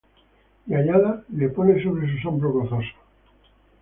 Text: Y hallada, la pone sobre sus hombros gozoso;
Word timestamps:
Y 0.67 0.73
hallada, 0.73 1.23
la 1.31 1.47
pone 1.53 1.79
sobre 1.83 2.11
sus 2.11 2.25
hombros 2.25 2.51
gozoso; 2.53 2.95